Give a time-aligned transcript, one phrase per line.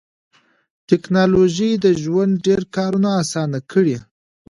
[0.89, 3.97] ټکنالوژي د ژوند ډېر کارونه اسانه کړي